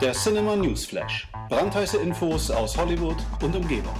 Der 0.00 0.12
Cinema 0.12 0.56
News 0.56 0.86
Flash. 0.86 1.28
Brandheiße 1.48 1.98
Infos 1.98 2.50
aus 2.50 2.76
Hollywood 2.76 3.16
und 3.42 3.54
Umgebung. 3.54 3.94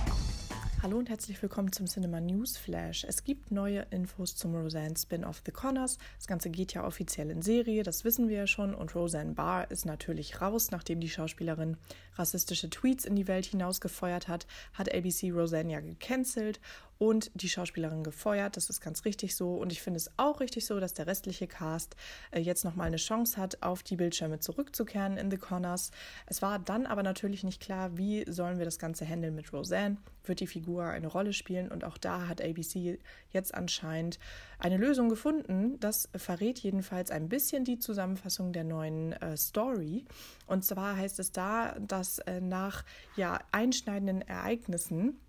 Hallo 0.82 0.98
und 0.98 1.08
herzlich 1.08 1.40
willkommen 1.40 1.72
zum 1.72 1.86
Cinema 1.86 2.20
News 2.20 2.58
Flash. 2.58 3.04
Es 3.04 3.24
gibt 3.24 3.50
neue 3.50 3.86
Infos 3.90 4.36
zum 4.36 4.54
Roseanne 4.54 4.94
Spin-off 4.98 5.40
The 5.46 5.50
Connors. 5.50 5.96
Das 6.18 6.26
Ganze 6.26 6.50
geht 6.50 6.74
ja 6.74 6.84
offiziell 6.84 7.30
in 7.30 7.40
Serie, 7.40 7.82
das 7.84 8.04
wissen 8.04 8.28
wir 8.28 8.36
ja 8.36 8.46
schon. 8.46 8.74
Und 8.74 8.94
Roseanne 8.94 9.32
Barr 9.32 9.70
ist 9.70 9.86
natürlich 9.86 10.42
raus, 10.42 10.70
nachdem 10.70 11.00
die 11.00 11.08
Schauspielerin 11.08 11.78
rassistische 12.16 12.68
Tweets 12.68 13.06
in 13.06 13.16
die 13.16 13.28
Welt 13.28 13.46
hinausgefeuert 13.46 14.28
hat, 14.28 14.46
hat 14.74 14.94
ABC 14.94 15.30
Roseanne 15.30 15.72
ja 15.72 15.80
gecancelt 15.80 16.60
und 16.98 17.30
die 17.34 17.48
Schauspielerin 17.48 18.04
gefeuert. 18.04 18.56
Das 18.56 18.70
ist 18.70 18.80
ganz 18.80 19.04
richtig 19.04 19.36
so. 19.36 19.54
Und 19.54 19.72
ich 19.72 19.82
finde 19.82 19.98
es 19.98 20.10
auch 20.16 20.40
richtig 20.40 20.66
so, 20.66 20.78
dass 20.80 20.94
der 20.94 21.06
restliche 21.06 21.46
Cast 21.46 21.96
äh, 22.30 22.40
jetzt 22.40 22.64
nochmal 22.64 22.86
eine 22.86 22.96
Chance 22.96 23.36
hat, 23.36 23.62
auf 23.62 23.82
die 23.82 23.96
Bildschirme 23.96 24.40
zurückzukehren 24.40 25.16
in 25.16 25.30
The 25.30 25.36
Connors. 25.36 25.90
Es 26.26 26.42
war 26.42 26.58
dann 26.58 26.86
aber 26.86 27.02
natürlich 27.02 27.44
nicht 27.44 27.60
klar, 27.60 27.96
wie 27.96 28.24
sollen 28.30 28.58
wir 28.58 28.64
das 28.64 28.78
Ganze 28.78 29.06
handeln 29.06 29.34
mit 29.34 29.52
Roseanne. 29.52 29.96
Wird 30.24 30.40
die 30.40 30.46
Figur 30.46 30.84
eine 30.84 31.08
Rolle 31.08 31.32
spielen? 31.32 31.70
Und 31.70 31.84
auch 31.84 31.98
da 31.98 32.28
hat 32.28 32.40
ABC 32.40 32.98
jetzt 33.30 33.54
anscheinend 33.54 34.18
eine 34.58 34.78
Lösung 34.78 35.08
gefunden. 35.08 35.78
Das 35.80 36.08
verrät 36.16 36.60
jedenfalls 36.60 37.10
ein 37.10 37.28
bisschen 37.28 37.64
die 37.64 37.78
Zusammenfassung 37.78 38.52
der 38.52 38.64
neuen 38.64 39.12
äh, 39.12 39.36
Story. 39.36 40.06
Und 40.46 40.64
zwar 40.64 40.96
heißt 40.96 41.18
es 41.18 41.32
da, 41.32 41.76
dass 41.78 42.18
äh, 42.20 42.40
nach 42.40 42.84
ja, 43.16 43.38
einschneidenden 43.52 44.22
Ereignissen 44.22 45.20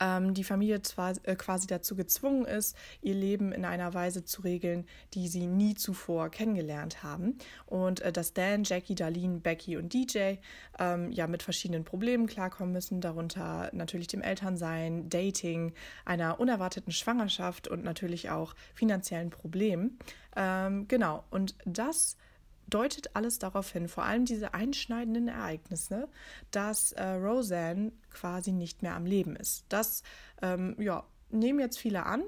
ähm, 0.00 0.34
die 0.34 0.44
Familie 0.44 0.82
zwar 0.82 1.14
äh, 1.24 1.34
quasi 1.36 1.66
dazu 1.66 1.96
gezwungen 1.96 2.44
ist, 2.44 2.76
ihr 3.02 3.14
Leben 3.14 3.52
in 3.52 3.64
einer 3.64 3.94
Weise 3.94 4.24
zu 4.24 4.42
regeln, 4.42 4.86
die 5.14 5.28
sie 5.28 5.46
nie 5.46 5.74
zuvor 5.74 6.30
kennengelernt 6.30 7.02
haben. 7.02 7.38
Und 7.66 8.00
äh, 8.00 8.12
dass 8.12 8.32
Dan, 8.32 8.64
Jackie, 8.64 8.94
Darlene, 8.94 9.40
Becky 9.40 9.76
und 9.76 9.92
DJ 9.92 10.34
ähm, 10.78 11.10
ja 11.10 11.26
mit 11.26 11.42
verschiedenen 11.42 11.84
Problemen 11.84 12.26
klarkommen 12.26 12.72
müssen, 12.72 13.00
darunter 13.00 13.70
natürlich 13.72 14.06
dem 14.06 14.22
Elternsein, 14.22 15.08
Dating, 15.08 15.72
einer 16.04 16.40
unerwarteten 16.40 16.92
Schwangerschaft 16.92 17.68
und 17.68 17.84
natürlich 17.84 18.30
auch 18.30 18.54
finanziellen 18.74 19.30
Problemen. 19.30 19.98
Ähm, 20.36 20.86
genau, 20.88 21.24
und 21.30 21.54
das 21.64 22.16
deutet 22.68 23.16
alles 23.16 23.38
darauf 23.38 23.70
hin, 23.70 23.88
vor 23.88 24.04
allem 24.04 24.24
diese 24.24 24.54
einschneidenden 24.54 25.28
Ereignisse, 25.28 26.08
dass 26.50 26.92
äh, 26.92 27.02
Roseanne 27.02 27.92
quasi 28.10 28.52
nicht 28.52 28.82
mehr 28.82 28.94
am 28.94 29.06
Leben 29.06 29.36
ist. 29.36 29.64
Das 29.68 30.02
ähm, 30.42 30.76
ja, 30.78 31.04
nehmen 31.30 31.60
jetzt 31.60 31.78
viele 31.78 32.06
an, 32.06 32.22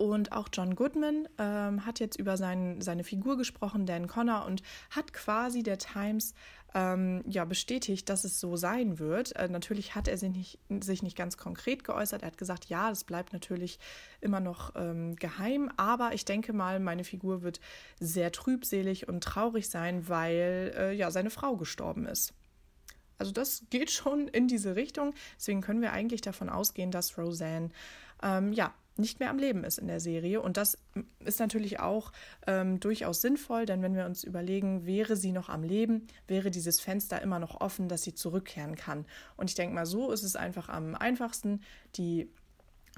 und 0.00 0.32
auch 0.32 0.48
John 0.50 0.76
Goodman 0.76 1.28
ähm, 1.36 1.84
hat 1.84 2.00
jetzt 2.00 2.18
über 2.18 2.38
sein, 2.38 2.80
seine 2.80 3.04
Figur 3.04 3.36
gesprochen, 3.36 3.84
Dan 3.84 4.06
Connor, 4.06 4.46
und 4.46 4.62
hat 4.88 5.12
quasi 5.12 5.62
der 5.62 5.76
Times 5.76 6.32
ähm, 6.72 7.22
ja, 7.26 7.44
bestätigt, 7.44 8.08
dass 8.08 8.24
es 8.24 8.40
so 8.40 8.56
sein 8.56 8.98
wird. 8.98 9.36
Äh, 9.36 9.48
natürlich 9.48 9.94
hat 9.94 10.08
er 10.08 10.16
sich 10.16 10.30
nicht, 10.30 10.58
sich 10.82 11.02
nicht 11.02 11.18
ganz 11.18 11.36
konkret 11.36 11.84
geäußert. 11.84 12.22
Er 12.22 12.28
hat 12.28 12.38
gesagt, 12.38 12.70
ja, 12.70 12.88
das 12.88 13.04
bleibt 13.04 13.34
natürlich 13.34 13.78
immer 14.22 14.40
noch 14.40 14.72
ähm, 14.74 15.16
geheim, 15.16 15.70
aber 15.76 16.14
ich 16.14 16.24
denke 16.24 16.54
mal, 16.54 16.80
meine 16.80 17.04
Figur 17.04 17.42
wird 17.42 17.60
sehr 17.98 18.32
trübselig 18.32 19.06
und 19.06 19.22
traurig 19.22 19.68
sein, 19.68 20.08
weil 20.08 20.72
äh, 20.78 20.92
ja 20.94 21.10
seine 21.10 21.28
Frau 21.28 21.58
gestorben 21.58 22.06
ist. 22.06 22.32
Also 23.18 23.32
das 23.32 23.64
geht 23.68 23.90
schon 23.90 24.28
in 24.28 24.48
diese 24.48 24.76
Richtung. 24.76 25.12
Deswegen 25.36 25.60
können 25.60 25.82
wir 25.82 25.92
eigentlich 25.92 26.22
davon 26.22 26.48
ausgehen, 26.48 26.90
dass 26.90 27.18
Roseanne 27.18 27.68
ähm, 28.22 28.54
ja 28.54 28.72
nicht 29.00 29.20
mehr 29.20 29.30
am 29.30 29.38
Leben 29.38 29.64
ist 29.64 29.78
in 29.78 29.88
der 29.88 30.00
Serie. 30.00 30.40
Und 30.40 30.56
das 30.56 30.78
ist 31.24 31.40
natürlich 31.40 31.80
auch 31.80 32.12
ähm, 32.46 32.80
durchaus 32.80 33.20
sinnvoll, 33.20 33.66
denn 33.66 33.82
wenn 33.82 33.94
wir 33.94 34.06
uns 34.06 34.24
überlegen, 34.24 34.86
wäre 34.86 35.16
sie 35.16 35.32
noch 35.32 35.48
am 35.48 35.62
Leben, 35.62 36.06
wäre 36.26 36.50
dieses 36.50 36.80
Fenster 36.80 37.20
immer 37.22 37.38
noch 37.38 37.60
offen, 37.60 37.88
dass 37.88 38.02
sie 38.02 38.14
zurückkehren 38.14 38.76
kann. 38.76 39.06
Und 39.36 39.50
ich 39.50 39.56
denke 39.56 39.74
mal, 39.74 39.86
so 39.86 40.12
ist 40.12 40.22
es 40.22 40.36
einfach 40.36 40.68
am 40.68 40.94
einfachsten. 40.94 41.62
Die 41.96 42.30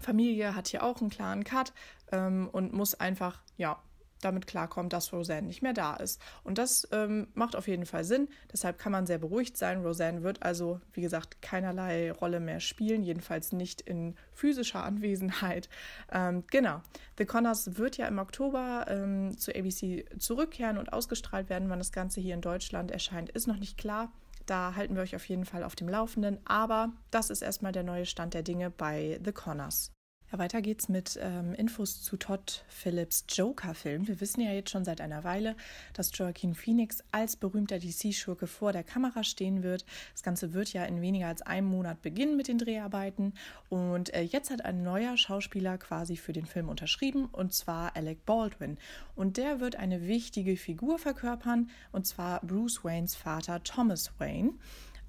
Familie 0.00 0.54
hat 0.54 0.68
hier 0.68 0.82
auch 0.82 1.00
einen 1.00 1.10
klaren 1.10 1.44
Cut 1.44 1.72
ähm, 2.10 2.48
und 2.50 2.72
muss 2.72 2.94
einfach, 2.94 3.42
ja, 3.56 3.80
damit 4.24 4.46
klarkommt, 4.46 4.92
dass 4.92 5.12
Roseanne 5.12 5.46
nicht 5.46 5.62
mehr 5.62 5.72
da 5.72 5.94
ist. 5.96 6.20
Und 6.44 6.58
das 6.58 6.88
ähm, 6.92 7.28
macht 7.34 7.56
auf 7.56 7.68
jeden 7.68 7.86
Fall 7.86 8.04
Sinn. 8.04 8.28
Deshalb 8.52 8.78
kann 8.78 8.92
man 8.92 9.06
sehr 9.06 9.18
beruhigt 9.18 9.56
sein. 9.56 9.82
Roseanne 9.82 10.22
wird 10.22 10.42
also, 10.42 10.80
wie 10.92 11.02
gesagt, 11.02 11.42
keinerlei 11.42 12.12
Rolle 12.12 12.40
mehr 12.40 12.60
spielen, 12.60 13.02
jedenfalls 13.02 13.52
nicht 13.52 13.80
in 13.80 14.14
physischer 14.32 14.84
Anwesenheit. 14.84 15.68
Ähm, 16.10 16.44
genau. 16.50 16.80
The 17.18 17.24
Connors 17.24 17.76
wird 17.76 17.96
ja 17.96 18.06
im 18.06 18.18
Oktober 18.18 18.86
ähm, 18.88 19.36
zu 19.36 19.54
ABC 19.54 20.06
zurückkehren 20.18 20.78
und 20.78 20.92
ausgestrahlt 20.92 21.50
werden. 21.50 21.68
Wann 21.68 21.78
das 21.78 21.92
Ganze 21.92 22.20
hier 22.20 22.34
in 22.34 22.40
Deutschland 22.40 22.90
erscheint, 22.90 23.30
ist 23.30 23.46
noch 23.46 23.58
nicht 23.58 23.76
klar. 23.76 24.12
Da 24.46 24.74
halten 24.74 24.96
wir 24.96 25.02
euch 25.02 25.14
auf 25.14 25.28
jeden 25.28 25.44
Fall 25.44 25.62
auf 25.62 25.76
dem 25.76 25.88
Laufenden. 25.88 26.38
Aber 26.44 26.92
das 27.10 27.30
ist 27.30 27.42
erstmal 27.42 27.72
der 27.72 27.84
neue 27.84 28.06
Stand 28.06 28.34
der 28.34 28.42
Dinge 28.42 28.70
bei 28.70 29.20
The 29.24 29.32
Connors. 29.32 29.92
Ja, 30.32 30.38
weiter 30.38 30.62
geht's 30.62 30.88
mit 30.88 31.18
ähm, 31.20 31.52
Infos 31.52 32.00
zu 32.00 32.16
Todd 32.16 32.64
Phillips 32.66 33.26
Joker-Film. 33.28 34.08
Wir 34.08 34.18
wissen 34.22 34.40
ja 34.40 34.50
jetzt 34.50 34.70
schon 34.70 34.82
seit 34.82 35.02
einer 35.02 35.24
Weile, 35.24 35.56
dass 35.92 36.10
Joaquin 36.16 36.54
Phoenix 36.54 37.04
als 37.12 37.36
berühmter 37.36 37.78
DC-Schurke 37.78 38.46
vor 38.46 38.72
der 38.72 38.82
Kamera 38.82 39.24
stehen 39.24 39.62
wird. 39.62 39.84
Das 40.14 40.22
Ganze 40.22 40.54
wird 40.54 40.72
ja 40.72 40.84
in 40.84 41.02
weniger 41.02 41.26
als 41.26 41.42
einem 41.42 41.66
Monat 41.66 42.00
beginnen 42.00 42.38
mit 42.38 42.48
den 42.48 42.56
Dreharbeiten. 42.56 43.34
Und 43.68 44.14
äh, 44.14 44.22
jetzt 44.22 44.50
hat 44.50 44.64
ein 44.64 44.82
neuer 44.82 45.18
Schauspieler 45.18 45.76
quasi 45.76 46.16
für 46.16 46.32
den 46.32 46.46
Film 46.46 46.70
unterschrieben, 46.70 47.26
und 47.26 47.52
zwar 47.52 47.94
Alec 47.94 48.24
Baldwin. 48.24 48.78
Und 49.14 49.36
der 49.36 49.60
wird 49.60 49.76
eine 49.76 50.06
wichtige 50.06 50.56
Figur 50.56 50.98
verkörpern, 50.98 51.68
und 51.92 52.06
zwar 52.06 52.40
Bruce 52.40 52.82
Waynes 52.84 53.14
Vater 53.14 53.62
Thomas 53.64 54.10
Wayne. 54.16 54.54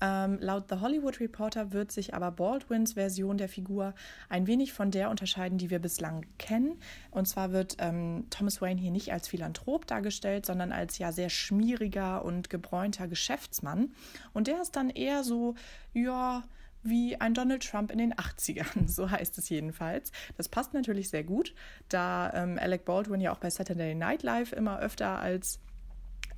Ähm, 0.02 0.38
laut 0.42 0.66
The 0.70 0.76
Hollywood 0.82 1.20
Reporter 1.20 1.72
wird 1.72 1.92
sich 1.92 2.14
aber 2.14 2.32
Baldwins 2.32 2.94
Version 2.94 3.38
der 3.38 3.50
Figur 3.50 3.94
ein 4.30 4.48
wenig 4.48 4.74
von 4.74 4.92
der 4.92 5.10
unterscheiden, 5.10 5.58
die 5.58 5.70
wir 5.70 5.80
bislang 5.80 6.26
kennen. 6.38 6.80
Und 7.12 7.28
zwar 7.28 7.52
wird 7.52 7.78
ähm, 7.80 8.26
Thomas 8.30 8.62
Wayne 8.62 8.80
hier 8.82 8.92
nicht 8.92 9.14
als 9.14 9.28
Philanthrop 9.28 9.88
dargestellt, 9.88 10.46
sondern 10.46 10.72
als 10.72 10.98
ja 10.98 11.12
sehr 11.12 11.30
schmieriger 11.30 12.26
und 12.26 12.50
gebräunter 12.50 13.08
Geschäftsmann. 13.08 13.94
Und 14.34 14.48
der 14.48 14.62
ist 14.62 14.76
dann 14.76 14.90
eher 14.90 15.24
so, 15.24 15.56
ja, 15.94 16.44
wie 16.84 17.20
ein 17.20 17.34
Donald 17.34 17.66
Trump 17.66 17.92
in 17.92 17.98
den 17.98 18.14
80ern, 18.14 18.88
so 18.88 19.10
heißt 19.10 19.38
es 19.38 19.50
jedenfalls. 19.50 20.12
Das 20.38 20.50
passt 20.50 20.74
natürlich 20.74 21.10
sehr 21.10 21.24
gut, 21.24 21.56
da 21.90 22.32
ähm, 22.34 22.60
Alec 22.62 22.86
Baldwin 22.86 23.22
ja 23.22 23.32
auch 23.32 23.40
bei 23.40 23.50
Saturday 23.50 23.96
Night 23.96 24.24
Live 24.24 24.52
immer 24.52 24.80
öfter 24.80 25.20
als 25.20 25.60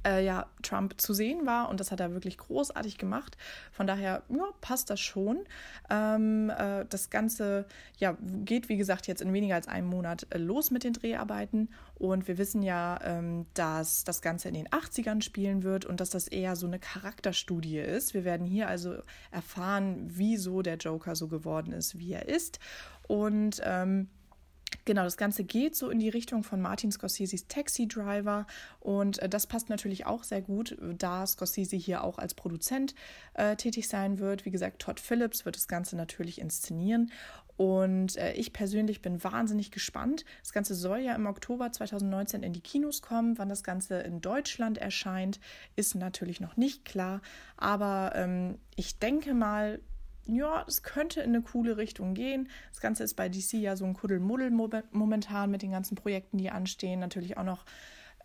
äh, 0.05 0.23
ja, 0.23 0.45
Trump 0.61 0.99
zu 1.01 1.13
sehen 1.13 1.45
war 1.45 1.69
und 1.69 1.79
das 1.79 1.91
hat 1.91 1.99
er 1.99 2.13
wirklich 2.13 2.37
großartig 2.37 2.97
gemacht. 2.97 3.37
Von 3.71 3.87
daher 3.87 4.23
ja, 4.29 4.45
passt 4.61 4.89
das 4.89 4.99
schon. 4.99 5.39
Ähm, 5.89 6.49
äh, 6.49 6.85
das 6.89 7.09
Ganze 7.09 7.65
ja, 7.97 8.15
geht, 8.45 8.69
wie 8.69 8.77
gesagt, 8.77 9.07
jetzt 9.07 9.21
in 9.21 9.33
weniger 9.33 9.55
als 9.55 9.67
einem 9.67 9.87
Monat 9.87 10.27
äh, 10.29 10.37
los 10.37 10.71
mit 10.71 10.83
den 10.83 10.93
Dreharbeiten 10.93 11.69
und 11.95 12.27
wir 12.27 12.37
wissen 12.37 12.61
ja, 12.61 12.99
ähm, 13.03 13.45
dass 13.53 14.03
das 14.03 14.21
Ganze 14.21 14.47
in 14.47 14.53
den 14.53 14.67
80ern 14.67 15.21
spielen 15.21 15.63
wird 15.63 15.85
und 15.85 15.99
dass 15.99 16.09
das 16.09 16.27
eher 16.27 16.55
so 16.55 16.67
eine 16.67 16.79
Charakterstudie 16.79 17.79
ist. 17.79 18.13
Wir 18.13 18.25
werden 18.25 18.45
hier 18.45 18.67
also 18.67 18.95
erfahren, 19.31 20.03
wieso 20.07 20.61
der 20.61 20.77
Joker 20.77 21.15
so 21.15 21.27
geworden 21.27 21.71
ist, 21.71 21.97
wie 21.97 22.13
er 22.13 22.27
ist. 22.27 22.59
Und 23.07 23.61
ähm, 23.63 24.09
Genau, 24.85 25.03
das 25.03 25.17
Ganze 25.17 25.43
geht 25.43 25.75
so 25.75 25.89
in 25.89 25.97
die 25.97 26.09
Richtung 26.09 26.43
von 26.43 26.61
Martin 26.61 26.91
Scorseses 26.91 27.47
Taxi 27.47 27.87
Driver 27.87 28.45
und 28.79 29.17
äh, 29.19 29.27
das 29.27 29.47
passt 29.47 29.69
natürlich 29.69 30.05
auch 30.05 30.23
sehr 30.23 30.41
gut, 30.41 30.77
da 30.97 31.25
Scorsese 31.25 31.75
hier 31.75 32.03
auch 32.03 32.19
als 32.19 32.35
Produzent 32.35 32.93
äh, 33.33 33.55
tätig 33.55 33.87
sein 33.87 34.19
wird. 34.19 34.45
Wie 34.45 34.51
gesagt, 34.51 34.79
Todd 34.79 34.99
Phillips 34.99 35.43
wird 35.43 35.55
das 35.55 35.67
Ganze 35.67 35.95
natürlich 35.95 36.39
inszenieren 36.39 37.11
und 37.57 38.17
äh, 38.17 38.33
ich 38.33 38.53
persönlich 38.53 39.01
bin 39.01 39.23
wahnsinnig 39.23 39.71
gespannt. 39.71 40.25
Das 40.41 40.51
Ganze 40.51 40.75
soll 40.75 40.99
ja 40.99 41.15
im 41.15 41.25
Oktober 41.25 41.71
2019 41.71 42.43
in 42.43 42.53
die 42.53 42.61
Kinos 42.61 43.01
kommen. 43.01 43.37
Wann 43.37 43.49
das 43.49 43.63
Ganze 43.63 43.99
in 44.01 44.21
Deutschland 44.21 44.77
erscheint, 44.77 45.39
ist 45.75 45.95
natürlich 45.95 46.41
noch 46.41 46.57
nicht 46.57 46.85
klar. 46.85 47.21
Aber 47.57 48.11
ähm, 48.15 48.59
ich 48.75 48.99
denke 48.99 49.33
mal, 49.33 49.79
ja, 50.27 50.65
es 50.67 50.83
könnte 50.83 51.21
in 51.21 51.29
eine 51.29 51.41
coole 51.41 51.77
Richtung 51.77 52.13
gehen. 52.13 52.49
Das 52.71 52.81
Ganze 52.81 53.03
ist 53.03 53.13
bei 53.15 53.29
DC 53.29 53.53
ja 53.53 53.75
so 53.75 53.85
ein 53.85 53.93
Kuddelmuddel 53.93 54.51
momentan 54.91 55.51
mit 55.51 55.61
den 55.61 55.71
ganzen 55.71 55.95
Projekten, 55.95 56.37
die 56.37 56.49
anstehen. 56.49 56.99
Natürlich 56.99 57.37
auch 57.37 57.43
noch 57.43 57.65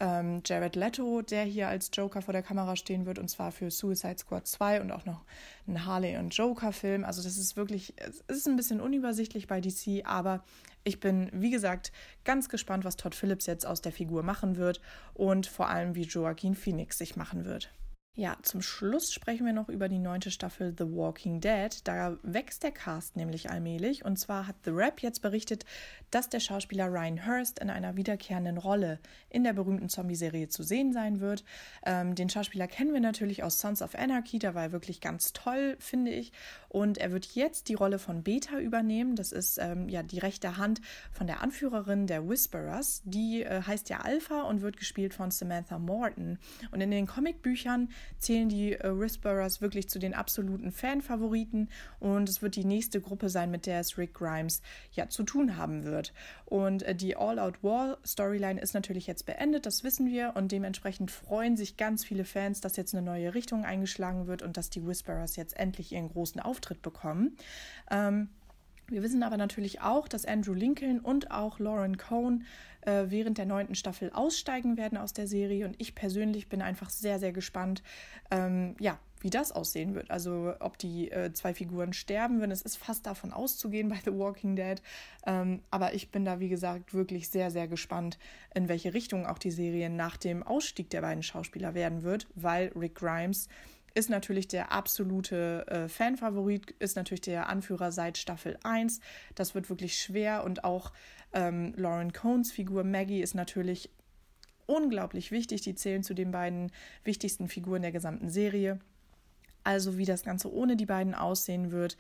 ähm, 0.01 0.43
Jared 0.45 0.77
Leto, 0.77 1.21
der 1.21 1.45
hier 1.45 1.69
als 1.69 1.91
Joker 1.93 2.23
vor 2.23 2.33
der 2.33 2.43
Kamera 2.43 2.75
stehen 2.75 3.05
wird, 3.05 3.19
und 3.19 3.29
zwar 3.29 3.53
für 3.53 3.71
Suicide 3.71 4.17
Squad 4.19 4.47
2 4.47 4.81
und 4.81 4.91
auch 4.91 5.05
noch 5.05 5.25
ein 5.69 5.85
Harley 5.85 6.17
und 6.17 6.35
Joker-Film. 6.35 7.05
Also 7.05 7.23
das 7.23 7.37
ist 7.37 7.57
wirklich, 7.57 7.95
es 7.99 8.21
ist 8.39 8.49
ein 8.49 8.57
bisschen 8.57 8.81
unübersichtlich 8.81 9.47
bei 9.47 9.61
DC, 9.61 10.03
aber 10.05 10.43
ich 10.85 11.01
bin, 11.01 11.29
wie 11.33 11.51
gesagt, 11.51 11.93
ganz 12.25 12.49
gespannt, 12.49 12.85
was 12.85 12.97
Todd 12.97 13.15
Phillips 13.15 13.45
jetzt 13.45 13.67
aus 13.67 13.83
der 13.83 13.93
Figur 13.93 14.23
machen 14.23 14.57
wird 14.57 14.81
und 15.13 15.47
vor 15.47 15.69
allem, 15.69 15.95
wie 15.95 16.05
Joaquin 16.05 16.55
Phoenix 16.55 16.97
sich 16.97 17.17
machen 17.17 17.45
wird. 17.45 17.71
Ja, 18.17 18.37
zum 18.43 18.61
Schluss 18.61 19.13
sprechen 19.13 19.47
wir 19.47 19.53
noch 19.53 19.69
über 19.69 19.89
die 19.89 20.01
neunte 20.01 20.33
Staffel 20.33 20.75
The 20.77 20.85
Walking 20.85 21.41
Dead. 21.41 21.71
Da 21.85 22.19
wächst 22.23 22.65
der 22.65 22.73
Cast 22.73 23.15
nämlich 23.15 23.51
allmählich. 23.51 24.05
Und 24.05 24.19
zwar 24.19 24.49
hat 24.49 24.57
The 24.65 24.73
Rap 24.73 25.01
jetzt 25.01 25.23
berichtet, 25.23 25.65
dass 26.11 26.29
der 26.29 26.41
Schauspieler 26.41 26.89
Ryan 26.89 27.25
Hurst 27.25 27.61
in 27.61 27.71
einer 27.71 27.97
wiederkehrenden 27.97 28.59
Rolle 28.59 28.99
in 29.29 29.45
der 29.45 29.53
berühmten 29.53 29.89
Zombie-Serie 29.89 30.49
zu 30.49 30.65
sehen 30.65 30.93
sein 30.93 31.21
wird. 31.21 31.45
Ähm, 31.87 32.17
den 32.17 32.29
Schauspieler 32.29 32.67
kennen 32.67 32.93
wir 32.93 33.01
natürlich 33.01 33.45
aus 33.45 33.61
Sons 33.61 33.81
of 33.81 33.95
Anarchy. 33.95 34.41
Da 34.41 34.57
war 34.57 34.73
wirklich 34.73 35.01
ganz 35.01 35.33
toll, 35.33 35.77
finde 35.79 36.11
ich. 36.11 36.33
Und 36.71 36.99
er 36.99 37.11
wird 37.11 37.27
jetzt 37.35 37.69
die 37.69 37.75
Rolle 37.75 37.99
von 37.99 38.23
Beta 38.23 38.61
übernehmen. 38.61 39.17
Das 39.17 39.33
ist 39.33 39.59
ähm, 39.61 39.89
ja 39.89 40.05
die 40.05 40.21
rechte 40.21 40.57
Hand 40.57 40.81
von 41.11 41.27
der 41.27 41.43
Anführerin 41.43 42.07
der 42.07 42.29
Whisperers. 42.29 43.03
Die 43.05 43.43
äh, 43.43 43.63
heißt 43.63 43.89
ja 43.89 44.03
Alpha 44.03 44.43
und 44.43 44.63
wird 44.63 44.77
gespielt 44.77 45.13
von 45.13 45.33
Samantha 45.33 45.81
Morton. 45.81 46.39
Und 46.71 46.81
in 46.81 46.93
den 46.93 47.07
Comicbüchern 47.07 47.91
zählen 48.21 48.49
die 48.49 48.75
äh, 48.75 48.97
Whisperers 48.97 49.61
wirklich 49.61 49.89
zu 49.89 49.99
den 49.99 50.15
absoluten 50.15 50.71
Fanfavoriten 50.71 51.71
und 51.99 52.29
es 52.29 52.41
wird 52.41 52.55
die 52.55 52.65
nächste 52.65 53.01
Gruppe 53.01 53.31
sein, 53.31 53.51
mit 53.51 53.67
der 53.67 53.81
es 53.81 53.99
Rick 53.99 54.15
Grimes 54.15 54.63
ja 54.93 55.09
zu 55.09 55.25
tun 55.25 55.57
haben 55.57 55.83
wird. 55.83 56.13
Und 56.45 56.85
äh, 56.85 56.95
die 56.95 57.17
All-Out 57.17 57.65
War 57.65 57.99
Storyline 58.07 58.61
ist 58.61 58.75
natürlich 58.75 59.09
jetzt 59.09 59.27
beendet, 59.27 59.67
das 59.67 59.83
wissen 59.83 60.07
wir 60.07 60.35
und 60.37 60.53
dementsprechend 60.53 61.11
freuen 61.11 61.57
sich 61.57 61.77
ganz 61.77 62.05
viele 62.05 62.25
Fans, 62.25 62.61
dass 62.61 62.77
jetzt 62.77 62.95
eine 62.95 63.05
neue 63.05 63.35
Richtung 63.35 63.65
eingeschlagen 63.65 64.29
wird 64.29 64.43
und 64.43 64.57
dass 64.57 64.71
die 64.71 64.87
Whisperers 64.87 65.35
jetzt 65.35 65.57
endlich 65.57 65.91
ihren 65.91 66.09
großen 66.11 66.41
Auftritt 66.41 66.60
bekommen. 66.83 67.37
Ähm, 67.91 68.29
wir 68.91 69.03
wissen 69.03 69.23
aber 69.23 69.37
natürlich 69.37 69.81
auch, 69.81 70.09
dass 70.09 70.25
Andrew 70.27 70.53
Lincoln 70.53 70.99
und 70.99 71.31
auch 71.31 71.61
Lauren 71.61 71.97
Cohn 71.97 72.45
äh, 72.81 73.05
während 73.07 73.39
der 73.39 73.47
neunten 73.47 73.77
Staffel 73.77 74.11
aussteigen 74.13 74.77
werden 74.77 74.99
aus 74.99 75.13
der 75.13 75.29
Serie. 75.29 75.65
Und 75.65 75.77
ich 75.79 75.95
persönlich 75.95 76.49
bin 76.49 76.61
einfach 76.61 76.91
sehr, 76.91 77.21
sehr 77.21 77.33
gespannt, 77.33 77.85
ähm, 78.33 78.75
ja, 78.81 78.99
wie 79.21 79.31
das 79.31 79.53
aussehen 79.53 79.95
wird. 79.95 80.11
Also 80.11 80.55
ob 80.59 80.77
die 80.79 81.11
äh, 81.11 81.33
zwei 81.33 81.55
Figuren 81.55 81.93
sterben 81.93 82.41
würden. 82.41 82.51
Es 82.51 82.63
ist 82.63 82.77
fast 82.77 83.07
davon 83.07 83.33
auszugehen 83.33 83.89
bei 83.89 83.99
The 84.05 84.13
Walking 84.13 84.57
Dead. 84.57 84.83
Ähm, 85.25 85.63
aber 85.71 85.95
ich 85.95 86.11
bin 86.11 86.25
da, 86.25 86.41
wie 86.41 86.49
gesagt, 86.49 86.93
wirklich 86.93 87.29
sehr, 87.29 87.51
sehr 87.51 87.69
gespannt, 87.69 88.19
in 88.55 88.69
welche 88.69 88.93
Richtung 88.93 89.27
auch 89.27 89.39
die 89.39 89.51
Serie 89.53 89.89
nach 89.89 90.17
dem 90.17 90.43
Ausstieg 90.43 90.91
der 90.91 91.03
beiden 91.03 91.23
Schauspieler 91.23 91.75
werden 91.75 92.03
wird, 92.03 92.27
weil 92.35 92.73
Rick 92.75 92.97
Grimes 92.97 93.49
ist 93.95 94.11
natürlich 94.11 94.49
der 94.49 94.73
absolute 94.73 95.67
äh, 95.69 95.89
Fanfavorit, 95.89 96.71
ist 96.79 96.97
natürlich 96.97 97.23
der 97.23 97.49
Anführer 97.49 97.93
seit 97.93 98.19
Staffel 98.19 98.59
1. 98.63 99.01
Das 99.35 99.55
wird 99.55 99.69
wirklich 99.69 99.99
schwer 99.99 100.45
und 100.45 100.65
auch 100.65 100.93
ähm, 101.33 101.75
Lauren 101.77 102.13
Cohns 102.13 102.53
Figur 102.53 102.85
Maggie 102.85 103.23
ist 103.23 103.35
natürlich 103.35 103.91
unglaublich 104.67 105.31
wichtig. 105.31 105.63
Die 105.63 105.75
zählen 105.75 106.03
zu 106.03 106.15
den 106.15 106.31
beiden 106.31 106.73
wichtigsten 107.05 107.49
Figuren 107.49 107.83
der 107.83 107.93
gesamten 107.93 108.31
Serie. 108.31 108.79
Also 109.65 109.99
wie 109.99 110.07
das 110.07 110.23
Ganze 110.23 110.53
ohne 110.53 110.77
die 110.77 110.87
beiden 110.87 111.15
aussehen 111.15 111.71
wird. 111.71 111.97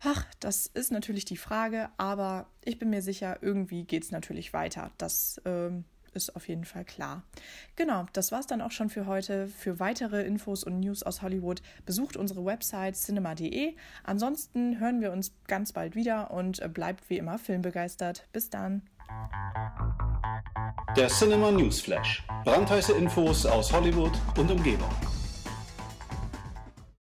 Ach, 0.00 0.26
das 0.40 0.66
ist 0.66 0.90
natürlich 0.90 1.24
die 1.24 1.36
Frage, 1.36 1.88
aber 1.96 2.48
ich 2.64 2.78
bin 2.78 2.90
mir 2.90 3.00
sicher, 3.00 3.38
irgendwie 3.40 3.84
geht 3.84 4.04
es 4.04 4.10
natürlich 4.10 4.52
weiter. 4.52 4.90
Das 4.98 5.40
ähm, 5.44 5.84
ist 6.16 6.34
auf 6.34 6.48
jeden 6.48 6.64
Fall 6.64 6.84
klar. 6.84 7.22
Genau, 7.76 8.06
das 8.12 8.32
war 8.32 8.40
es 8.40 8.46
dann 8.46 8.60
auch 8.60 8.72
schon 8.72 8.90
für 8.90 9.06
heute. 9.06 9.46
Für 9.46 9.78
weitere 9.78 10.22
Infos 10.24 10.64
und 10.64 10.80
News 10.80 11.02
aus 11.02 11.22
Hollywood 11.22 11.62
besucht 11.84 12.16
unsere 12.16 12.44
Website 12.44 12.96
cinema.de. 12.96 13.74
Ansonsten 14.02 14.80
hören 14.80 15.00
wir 15.00 15.12
uns 15.12 15.32
ganz 15.46 15.72
bald 15.72 15.94
wieder 15.94 16.30
und 16.30 16.60
bleibt 16.74 17.08
wie 17.10 17.18
immer 17.18 17.38
filmbegeistert. 17.38 18.26
Bis 18.32 18.50
dann. 18.50 18.82
Der 20.96 21.08
Cinema 21.08 21.52
News 21.52 21.80
Flash. 21.80 22.24
Brandheiße 22.44 22.92
Infos 22.94 23.46
aus 23.46 23.72
Hollywood 23.72 24.12
und 24.36 24.50
Umgebung. 24.50 24.90